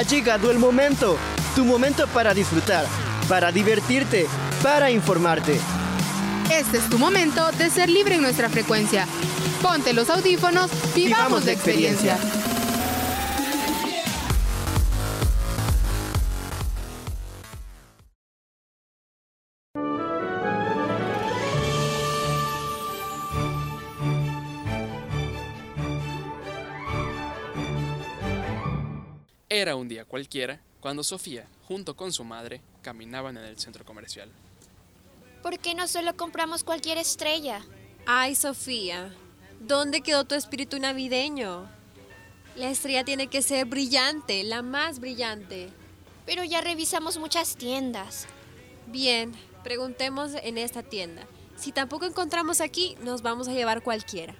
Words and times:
Ha 0.00 0.02
llegado 0.02 0.50
el 0.50 0.58
momento, 0.58 1.18
tu 1.54 1.62
momento 1.62 2.06
para 2.06 2.32
disfrutar, 2.32 2.86
para 3.28 3.52
divertirte, 3.52 4.26
para 4.62 4.90
informarte. 4.90 5.60
Este 6.50 6.78
es 6.78 6.88
tu 6.88 6.98
momento 6.98 7.52
de 7.52 7.68
ser 7.68 7.90
libre 7.90 8.14
en 8.14 8.22
nuestra 8.22 8.48
frecuencia. 8.48 9.06
Ponte 9.60 9.92
los 9.92 10.08
audífonos, 10.08 10.70
vivamos, 10.94 11.44
la 11.44 11.52
experiencia. 11.52 12.16
Era 29.52 29.74
un 29.74 29.88
día 29.88 30.04
cualquiera 30.04 30.60
cuando 30.78 31.02
Sofía, 31.02 31.48
junto 31.66 31.96
con 31.96 32.12
su 32.12 32.22
madre, 32.22 32.60
caminaban 32.82 33.36
en 33.36 33.44
el 33.44 33.58
centro 33.58 33.84
comercial. 33.84 34.30
¿Por 35.42 35.58
qué 35.58 35.74
no 35.74 35.88
solo 35.88 36.16
compramos 36.16 36.62
cualquier 36.62 36.98
estrella? 36.98 37.60
Ay, 38.06 38.36
Sofía, 38.36 39.12
¿dónde 39.58 40.02
quedó 40.02 40.24
tu 40.24 40.36
espíritu 40.36 40.78
navideño? 40.78 41.68
La 42.54 42.70
estrella 42.70 43.02
tiene 43.02 43.26
que 43.26 43.42
ser 43.42 43.66
brillante, 43.66 44.44
la 44.44 44.62
más 44.62 45.00
brillante. 45.00 45.70
Pero 46.26 46.44
ya 46.44 46.60
revisamos 46.60 47.18
muchas 47.18 47.56
tiendas. 47.56 48.28
Bien, 48.86 49.32
preguntemos 49.64 50.30
en 50.44 50.58
esta 50.58 50.84
tienda. 50.84 51.26
Si 51.56 51.72
tampoco 51.72 52.06
encontramos 52.06 52.60
aquí, 52.60 52.96
nos 53.02 53.22
vamos 53.22 53.48
a 53.48 53.52
llevar 53.52 53.82
cualquiera. 53.82 54.36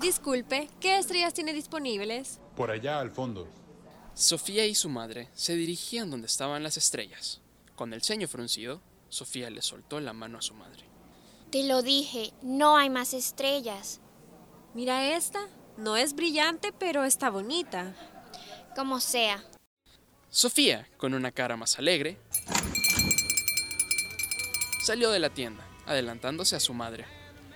Disculpe, 0.00 0.68
¿qué 0.80 0.98
estrellas 0.98 1.34
tiene 1.34 1.52
disponibles? 1.52 2.38
Por 2.56 2.70
allá 2.70 3.00
al 3.00 3.10
fondo. 3.10 3.48
Sofía 4.14 4.64
y 4.66 4.74
su 4.74 4.88
madre 4.88 5.28
se 5.34 5.56
dirigían 5.56 6.10
donde 6.10 6.26
estaban 6.26 6.62
las 6.62 6.76
estrellas. 6.76 7.40
Con 7.74 7.92
el 7.92 8.02
ceño 8.02 8.28
fruncido, 8.28 8.80
Sofía 9.08 9.50
le 9.50 9.62
soltó 9.62 10.00
la 10.00 10.12
mano 10.12 10.38
a 10.38 10.42
su 10.42 10.54
madre. 10.54 10.84
Te 11.50 11.64
lo 11.64 11.82
dije, 11.82 12.32
no 12.42 12.76
hay 12.76 12.90
más 12.90 13.12
estrellas. 13.12 14.00
Mira 14.74 15.16
esta, 15.16 15.40
no 15.76 15.96
es 15.96 16.14
brillante, 16.14 16.72
pero 16.72 17.04
está 17.04 17.30
bonita. 17.30 17.94
Como 18.76 19.00
sea. 19.00 19.42
Sofía, 20.30 20.88
con 20.96 21.14
una 21.14 21.32
cara 21.32 21.56
más 21.56 21.78
alegre, 21.78 22.18
salió 24.84 25.10
de 25.10 25.18
la 25.18 25.30
tienda, 25.30 25.66
adelantándose 25.86 26.54
a 26.54 26.60
su 26.60 26.74
madre. 26.74 27.06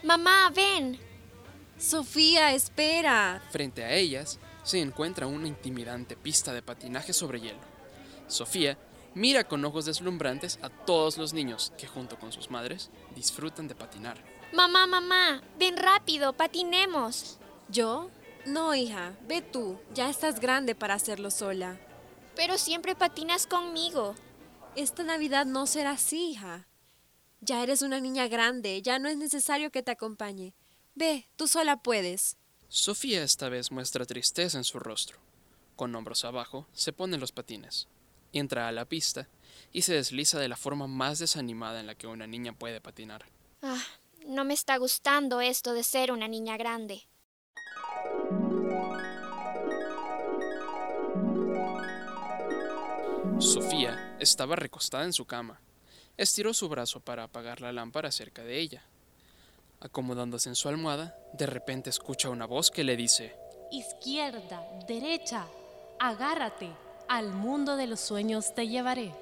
Mamá, 0.03 0.51
ven. 0.55 1.12
Sofía, 1.83 2.53
espera. 2.53 3.43
Frente 3.51 3.83
a 3.83 3.93
ellas 3.93 4.39
se 4.63 4.79
encuentra 4.79 5.27
una 5.27 5.49
intimidante 5.49 6.17
pista 6.17 6.53
de 6.53 6.63
patinaje 6.63 7.13
sobre 7.13 7.41
hielo. 7.41 7.59
Sofía 8.29 8.79
mira 9.15 9.43
con 9.49 9.65
ojos 9.65 9.87
deslumbrantes 9.87 10.61
a 10.63 10.69
todos 10.69 11.19
los 11.19 11.33
niños 11.33 11.73
que 11.77 11.89
junto 11.89 12.21
con 12.21 12.31
sus 12.31 12.53
madres 12.53 12.91
disfrutan 13.17 13.67
de 13.67 13.75
patinar. 13.75 14.17
Mamá, 14.53 14.87
mamá, 14.87 15.43
ven 15.59 15.77
rápido, 15.77 16.33
patinemos. 16.35 17.41
¿Yo? 17.69 18.11
No, 18.47 18.77
hija, 18.77 19.17
ve 19.27 19.43
tú, 19.43 19.77
ya 19.93 20.09
estás 20.09 20.39
grande 20.39 20.77
para 20.77 20.95
hacerlo 20.95 21.33
sola. 21.33 21.81
Pero 22.37 22.59
siempre 22.59 22.95
patinas 22.95 23.49
conmigo. 23.49 24.15
Esta 24.77 25.03
Navidad 25.03 25.47
no 25.47 25.67
será 25.67 25.91
así, 25.91 26.31
hija. 26.31 26.69
Ya 27.41 27.61
eres 27.61 27.83
una 27.83 27.99
niña 27.99 28.29
grande, 28.29 28.81
ya 28.83 29.01
no 29.01 29.09
es 29.09 29.17
necesario 29.17 29.73
que 29.73 29.83
te 29.83 29.91
acompañe. 29.91 30.55
Ve, 30.95 31.27
tú 31.37 31.49
sola 31.49 31.83
puedes. 31.83 32.37
Sofía 32.69 33.23
esta 33.23 33.49
vez 33.49 33.71
muestra 33.71 34.05
tristeza 34.05 34.59
en 34.59 34.65
su 34.65 34.79
rostro. 34.79 35.19
Con 35.77 35.95
hombros 35.95 36.25
abajo, 36.25 36.67
se 36.73 36.93
pone 36.93 37.19
los 37.19 37.33
patines. 37.33 37.89
Entra 38.33 38.69
a 38.69 38.73
la 38.73 38.85
pista 38.85 39.29
y 39.73 39.83
se 39.83 39.95
desliza 39.95 40.39
de 40.39 40.49
la 40.49 40.57
forma 40.57 40.87
más 40.87 41.19
desanimada 41.19 41.81
en 41.81 41.87
la 41.87 41.95
que 41.95 42.07
una 42.07 42.27
niña 42.27 42.53
puede 42.53 42.81
patinar. 42.81 43.27
Ah, 43.63 43.83
no 44.27 44.45
me 44.45 44.55
está 44.55 44.77
gustando 44.77 45.41
esto 45.41 45.73
de 45.73 45.83
ser 45.83 46.13
una 46.13 46.29
niña 46.29 46.57
grande. 46.57 47.09
Sofía 53.39 54.17
estaba 54.21 54.57
recostada 54.57 55.05
en 55.05 55.13
su 55.13 55.25
cama. 55.25 55.61
Estiró 56.17 56.55
su 56.55 56.69
brazo 56.69 57.01
para 57.01 57.25
apagar 57.25 57.61
la 57.61 57.73
lámpara 57.73 58.13
cerca 58.13 58.45
de 58.45 58.61
ella. 58.61 58.85
Acomodándose 59.85 60.49
en 60.49 60.55
su 60.55 60.69
almohada, 60.69 61.19
de 61.33 61.45
repente 61.45 61.91
escucha 61.91 62.31
una 62.31 62.47
voz 62.47 62.71
que 62.71 62.85
le 62.85 62.97
dice, 62.97 63.35
Izquierda, 63.73 64.65
derecha, 64.87 65.49
agárrate, 65.99 66.71
al 67.09 67.33
mundo 67.33 67.75
de 67.75 67.89
los 67.89 67.99
sueños 67.99 68.55
te 68.55 68.69
llevaré. 68.69 69.13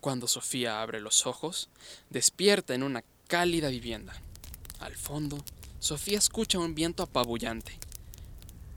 Cuando 0.00 0.26
Sofía 0.26 0.82
abre 0.82 1.00
los 1.00 1.24
ojos, 1.24 1.68
despierta 2.10 2.74
en 2.74 2.82
una 2.82 3.04
cálida 3.28 3.68
vivienda. 3.68 4.14
Al 4.80 4.96
fondo, 4.96 5.38
Sofía 5.78 6.18
escucha 6.18 6.58
un 6.58 6.74
viento 6.74 7.04
apabullante. 7.04 7.78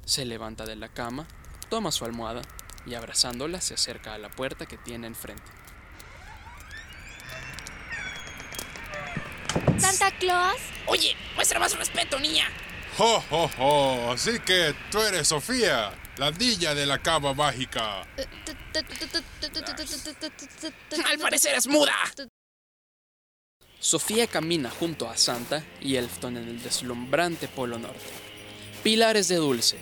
Se 0.05 0.25
levanta 0.25 0.67
de 0.67 0.75
la 0.75 0.89
cama, 0.89 1.27
toma 1.69 1.91
su 1.91 2.05
almohada 2.05 2.43
y 2.85 2.93
abrazándola 2.93 3.61
se 3.61 3.73
acerca 3.73 4.13
a 4.13 4.19
la 4.19 4.29
puerta 4.29 4.67
que 4.67 4.77
tiene 4.77 5.07
enfrente. 5.07 5.64
¿Santa 9.77 10.11
Claus? 10.17 10.57
Oye, 10.87 11.15
muestra 11.35 11.59
más 11.59 11.77
respeto, 11.77 12.19
niña. 12.19 12.45
¡Jo, 12.97 13.21
jo, 13.29 13.49
jo! 13.57 14.11
Así 14.11 14.39
que 14.39 14.73
tú 14.89 14.99
eres 15.01 15.27
Sofía, 15.27 15.91
la 16.17 16.31
niña 16.31 16.73
de 16.73 16.85
la 16.85 16.99
cama 16.99 17.33
mágica. 17.33 18.01
Al 21.05 21.19
parecer 21.19 21.55
es 21.55 21.67
muda. 21.67 21.93
Sofía 23.79 24.27
camina 24.27 24.69
junto 24.69 25.09
a 25.09 25.17
Santa 25.17 25.63
y 25.81 25.97
Elfton 25.97 26.37
en 26.37 26.47
el 26.47 26.63
deslumbrante 26.63 27.47
Polo 27.47 27.77
Norte. 27.77 27.99
Pilares 28.81 29.27
de 29.27 29.35
dulce, 29.35 29.77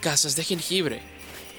casas 0.00 0.36
de 0.36 0.44
jengibre, 0.44 1.02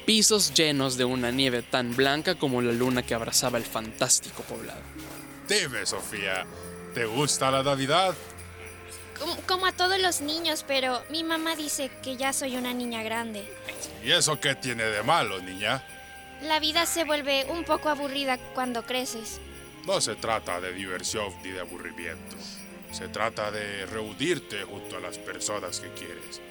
pisos 0.06 0.54
llenos 0.54 0.98
de 0.98 1.06
una 1.06 1.32
nieve 1.32 1.62
tan 1.62 1.96
blanca 1.96 2.36
como 2.36 2.62
la 2.62 2.72
luna 2.72 3.04
que 3.04 3.14
abrazaba 3.14 3.58
el 3.58 3.66
fantástico 3.66 4.42
poblado. 4.44 4.82
Dime, 5.48 5.86
Sofía, 5.86 6.46
¿te 6.98 7.06
gusta 7.06 7.52
la 7.52 7.62
Navidad? 7.62 8.16
Como, 9.20 9.36
como 9.42 9.68
a 9.68 9.72
todos 9.72 10.02
los 10.02 10.22
niños, 10.22 10.66
pero 10.68 11.04
mi 11.12 11.24
mamá 11.24 11.56
dice 11.56 11.92
que 12.02 12.18
ya 12.18 12.34
soy 12.34 12.58
una 12.58 12.74
niña 12.74 13.04
grande. 13.04 13.48
¿Y 14.04 14.12
eso 14.12 14.40
qué 14.40 14.56
tiene 14.56 14.84
de 14.84 15.04
malo, 15.04 15.40
niña? 15.40 15.84
La 16.42 16.60
vida 16.60 16.88
se 16.88 17.04
vuelve 17.04 17.46
un 17.50 17.66
poco 17.66 17.90
aburrida 17.90 18.40
cuando 18.56 18.82
creces. 18.82 19.40
No 19.86 20.02
se 20.02 20.16
trata 20.16 20.60
de 20.60 20.74
diversión 20.74 21.32
ni 21.44 21.52
de 21.52 21.60
aburrimiento. 21.60 22.36
Se 22.92 23.08
trata 23.10 23.52
de 23.52 23.86
reunirte 23.86 24.64
junto 24.64 24.98
a 24.98 25.00
las 25.00 25.20
personas 25.20 25.80
que 25.80 25.90
quieres. 25.90 26.42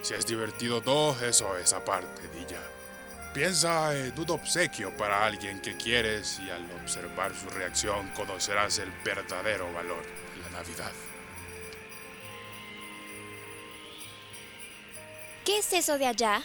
Si 0.00 0.14
es 0.14 0.24
divertido 0.24 0.78
o 0.78 0.82
no, 0.82 1.20
eso 1.20 1.54
es 1.58 1.70
aparte, 1.74 2.22
niña. 2.34 2.60
Piensa 3.34 3.96
en 3.96 4.18
un 4.18 4.30
obsequio 4.30 4.94
para 4.94 5.24
alguien 5.24 5.60
que 5.60 5.74
quieres 5.74 6.38
y 6.46 6.50
al 6.50 6.70
observar 6.82 7.34
su 7.34 7.48
reacción 7.48 8.08
conocerás 8.10 8.78
el 8.78 8.90
verdadero 9.02 9.72
valor 9.72 10.02
de 10.02 10.42
la 10.42 10.58
Navidad. 10.58 10.92
¿Qué 15.46 15.58
es 15.58 15.72
eso 15.72 15.96
de 15.96 16.06
allá? 16.06 16.42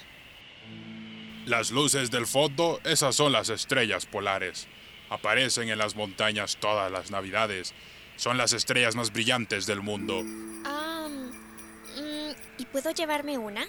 Las 1.45 1.71
luces 1.71 2.09
del 2.09 2.25
fondo, 2.25 2.79
esas 2.85 3.15
son 3.15 3.33
las 3.33 3.49
estrellas 3.49 4.05
polares. 4.05 4.67
Aparecen 5.09 5.69
en 5.69 5.77
las 5.77 5.95
montañas 5.95 6.57
todas 6.57 6.89
las 6.89 7.11
navidades. 7.11 7.73
Son 8.15 8.37
las 8.37 8.53
estrellas 8.53 8.95
más 8.95 9.11
brillantes 9.11 9.65
del 9.65 9.81
mundo. 9.81 10.23
Ah, 10.65 11.07
mm, 11.09 12.61
¿Y 12.61 12.65
puedo 12.65 12.91
llevarme 12.91 13.37
una? 13.37 13.65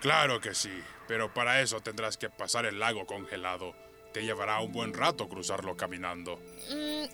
Claro 0.00 0.40
que 0.40 0.54
sí, 0.54 0.72
pero 1.10 1.34
para 1.34 1.60
eso 1.60 1.80
tendrás 1.80 2.16
que 2.16 2.30
pasar 2.30 2.66
el 2.66 2.78
lago 2.78 3.04
congelado. 3.04 3.74
Te 4.12 4.22
llevará 4.22 4.60
un 4.60 4.70
buen 4.70 4.94
rato 4.94 5.28
cruzarlo 5.28 5.76
caminando. 5.76 6.36
Mm, 6.70 7.06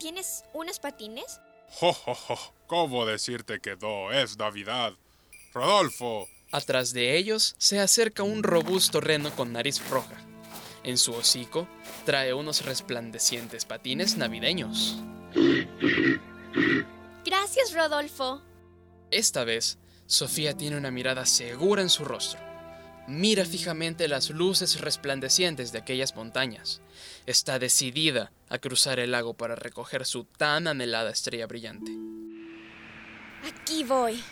¿Tienes 0.00 0.42
unos 0.52 0.80
patines? 0.80 1.40
¡Jo, 1.68 1.92
jo, 1.92 2.12
jo! 2.12 2.54
¿Cómo 2.66 3.06
decirte 3.06 3.60
que 3.60 3.76
no? 3.76 4.10
Es 4.10 4.36
Navidad. 4.36 4.94
Rodolfo, 5.54 6.28
Atrás 6.50 6.92
de 6.92 7.16
ellos 7.16 7.54
se 7.56 7.78
acerca 7.78 8.24
un 8.24 8.42
robusto 8.42 9.00
reno 9.00 9.30
con 9.30 9.52
nariz 9.52 9.88
roja. 9.88 10.16
En 10.82 10.98
su 10.98 11.14
hocico 11.14 11.68
trae 12.04 12.34
unos 12.34 12.64
resplandecientes 12.64 13.64
patines 13.64 14.16
navideños. 14.16 14.98
Gracias, 17.24 17.72
Rodolfo. 17.74 18.42
Esta 19.12 19.44
vez, 19.44 19.78
Sofía 20.06 20.56
tiene 20.56 20.76
una 20.76 20.90
mirada 20.90 21.26
segura 21.26 21.80
en 21.80 21.88
su 21.88 22.04
rostro. 22.04 22.51
Mira 23.08 23.44
fijamente 23.44 24.06
las 24.06 24.30
luces 24.30 24.80
resplandecientes 24.80 25.72
de 25.72 25.78
aquellas 25.78 26.14
montañas. 26.14 26.80
Está 27.26 27.58
decidida 27.58 28.30
a 28.48 28.58
cruzar 28.58 29.00
el 29.00 29.10
lago 29.10 29.34
para 29.34 29.56
recoger 29.56 30.06
su 30.06 30.24
tan 30.24 30.68
anhelada 30.68 31.10
estrella 31.10 31.46
brillante. 31.46 31.90
Aquí 33.44 33.82
voy. 33.82 34.22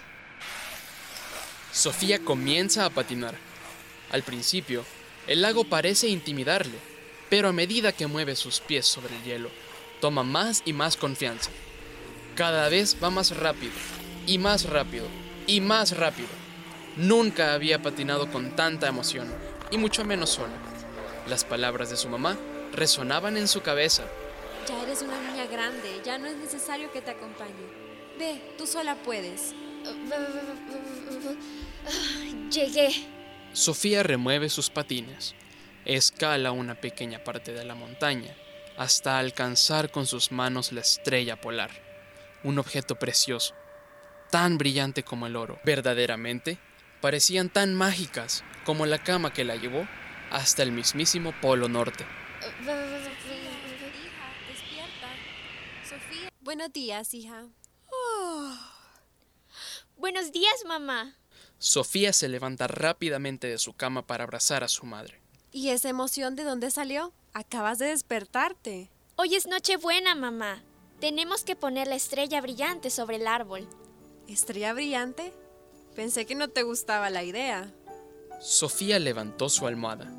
Sofía 1.73 2.21
comienza 2.21 2.85
a 2.85 2.91
patinar. 2.91 3.35
Al 4.13 4.23
principio, 4.23 4.85
el 5.27 5.43
lago 5.43 5.65
parece 5.65 6.09
intimidarle, 6.09 6.79
pero 7.29 7.49
a 7.49 7.53
medida 7.53 7.93
que 7.93 8.07
mueve 8.07 8.37
sus 8.37 8.61
pies 8.61 8.87
sobre 8.87 9.17
el 9.17 9.23
hielo, 9.25 9.51
toma 10.01 10.23
más 10.23 10.63
y 10.65 10.73
más 10.73 10.97
confianza. 10.97 11.51
Cada 12.37 12.69
vez 12.69 12.97
va 13.03 13.11
más 13.11 13.37
rápido, 13.37 13.73
y 14.27 14.39
más 14.39 14.65
rápido, 14.65 15.07
y 15.47 15.61
más 15.61 15.97
rápido. 15.97 16.40
Nunca 16.97 17.55
había 17.55 17.83
patinado 17.83 18.31
con 18.31 18.57
tanta 18.57 18.89
emoción, 18.89 19.33
y 19.71 19.79
mucho 19.79 20.05
menos 20.05 20.31
sola. 20.31 20.55
Las 21.29 21.45
palabras 21.45 21.91
de 21.91 21.97
su 21.97 22.09
mamá 22.09 22.37
resonaban 22.73 23.37
en 23.37 23.49
su 23.49 23.63
cabeza. 23.63 24.05
Ya 24.69 24.83
eres 24.83 25.03
una 25.03 25.19
niña 25.21 25.47
grande, 25.47 26.01
ya 26.05 26.19
no 26.19 26.27
es 26.27 26.37
necesario 26.37 26.93
que 26.93 27.01
te 27.01 27.13
acompañe. 27.13 27.53
Ve, 28.19 28.41
tú 28.59 28.67
sola 28.67 28.97
puedes. 28.97 29.55
Llegué. 32.51 32.91
Sofía 33.53 34.03
remueve 34.03 34.49
sus 34.49 34.71
patines, 34.71 35.35
escala 35.85 36.53
una 36.53 36.75
pequeña 36.75 37.25
parte 37.25 37.53
de 37.53 37.65
la 37.65 37.75
montaña, 37.75 38.35
hasta 38.77 39.19
alcanzar 39.19 39.91
con 39.91 40.07
sus 40.07 40.31
manos 40.31 40.73
la 40.73 40.81
estrella 40.81 41.41
polar, 41.41 41.71
un 42.45 42.59
objeto 42.59 42.97
precioso, 42.97 43.55
tan 44.31 44.59
brillante 44.59 45.03
como 45.03 45.27
el 45.27 45.37
oro. 45.37 45.59
Verdaderamente, 45.65 46.59
parecían 47.01 47.49
tan 47.49 47.75
mágicas 47.75 48.45
como 48.65 48.87
la 48.87 49.03
cama 49.03 49.33
que 49.33 49.45
la 49.45 49.57
llevó 49.57 49.87
hasta 50.31 50.63
el 50.63 50.73
mismísimo 50.73 51.33
Polo 51.41 51.69
Norte. 51.69 52.05
Hija, 52.41 52.77
despierta. 54.49 55.09
Sofía. 55.89 56.31
Buenos 56.41 56.73
días, 56.73 57.15
hija. 57.15 57.47
Buenos 59.97 60.33
días, 60.33 60.65
mamá. 60.67 61.17
Sofía 61.59 62.13
se 62.15 62.29
levanta 62.29 62.67
rápidamente 62.67 63.49
de 63.49 63.59
su 63.59 63.75
cama 63.75 64.07
para 64.07 64.25
abrazar 64.25 64.65
a 64.65 64.69
su 64.69 64.87
madre. 64.87 65.21
¿Y 65.53 65.69
esa 65.71 65.91
emoción 65.91 66.37
de 66.37 66.45
dónde 66.45 66.71
salió? 66.71 67.13
Acabas 67.35 67.79
de 67.79 67.87
despertarte. 67.87 68.91
Hoy 69.17 69.35
es 69.35 69.47
Nochebuena, 69.47 70.15
mamá. 70.15 70.63
Tenemos 71.01 71.45
que 71.45 71.57
poner 71.57 71.87
la 71.87 71.97
estrella 71.97 72.41
brillante 72.41 72.89
sobre 72.89 73.17
el 73.17 73.27
árbol. 73.27 73.69
¿Estrella 74.27 74.73
brillante? 74.73 75.35
Pensé 75.95 76.27
que 76.27 76.35
no 76.35 76.49
te 76.49 76.63
gustaba 76.63 77.11
la 77.11 77.25
idea. 77.25 77.73
Sofía 78.41 78.99
levantó 78.99 79.49
su 79.49 79.67
almohada 79.67 80.11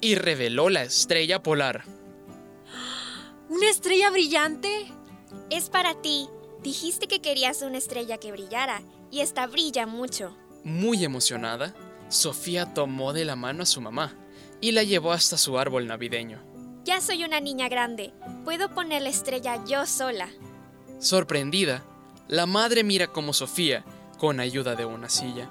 y 0.00 0.16
reveló 0.16 0.68
la 0.68 0.82
estrella 0.82 1.42
polar. 1.42 1.84
¿Una 3.48 3.70
estrella 3.70 4.10
brillante? 4.10 4.86
Es 5.50 5.70
para 5.70 6.00
ti. 6.00 6.28
Dijiste 6.62 7.08
que 7.08 7.20
querías 7.20 7.62
una 7.62 7.78
estrella 7.78 8.18
que 8.18 8.32
brillara, 8.32 8.82
y 9.10 9.20
esta 9.20 9.46
brilla 9.46 9.86
mucho. 9.86 10.36
Muy 10.64 11.04
emocionada, 11.04 11.74
Sofía 12.08 12.72
tomó 12.72 13.12
de 13.12 13.24
la 13.24 13.36
mano 13.36 13.62
a 13.62 13.66
su 13.66 13.80
mamá 13.80 14.16
y 14.60 14.72
la 14.72 14.82
llevó 14.82 15.12
hasta 15.12 15.36
su 15.36 15.58
árbol 15.58 15.86
navideño. 15.86 16.42
Ya 16.84 17.00
soy 17.00 17.24
una 17.24 17.40
niña 17.40 17.68
grande. 17.68 18.12
Puedo 18.44 18.74
poner 18.74 19.02
la 19.02 19.10
estrella 19.10 19.62
yo 19.66 19.84
sola. 19.86 20.30
Sorprendida, 21.00 21.84
la 22.28 22.46
madre 22.46 22.82
mira 22.82 23.08
cómo 23.08 23.32
Sofía, 23.32 23.84
con 24.24 24.40
ayuda 24.40 24.74
de 24.74 24.86
una 24.86 25.10
silla, 25.10 25.50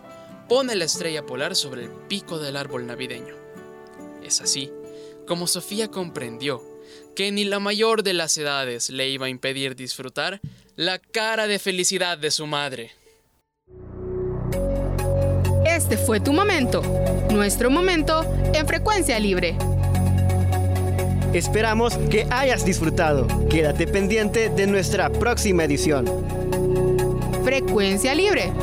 pone 0.49 0.73
la 0.73 0.85
estrella 0.85 1.27
polar 1.27 1.55
sobre 1.55 1.83
el 1.83 1.91
pico 2.07 2.39
del 2.39 2.57
árbol 2.57 2.87
navideño. 2.87 3.35
Es 4.23 4.41
así 4.41 4.71
como 5.27 5.45
Sofía 5.45 5.89
comprendió 5.89 6.59
que 7.15 7.31
ni 7.31 7.43
la 7.43 7.59
mayor 7.59 8.01
de 8.01 8.13
las 8.13 8.35
edades 8.35 8.89
le 8.89 9.09
iba 9.09 9.27
a 9.27 9.29
impedir 9.29 9.75
disfrutar 9.75 10.41
la 10.75 10.97
cara 10.97 11.45
de 11.45 11.59
felicidad 11.59 12.17
de 12.17 12.31
su 12.31 12.47
madre. 12.47 12.93
Este 15.67 15.95
fue 15.95 16.19
tu 16.19 16.33
momento, 16.33 16.81
nuestro 17.31 17.69
momento 17.69 18.25
en 18.55 18.65
frecuencia 18.65 19.19
libre. 19.19 19.55
Esperamos 21.31 21.95
que 22.09 22.25
hayas 22.31 22.65
disfrutado. 22.65 23.27
Quédate 23.49 23.85
pendiente 23.85 24.49
de 24.49 24.65
nuestra 24.65 25.11
próxima 25.11 25.63
edición. 25.63 26.42
Frecuencia 27.43 28.15
libre. 28.15 28.53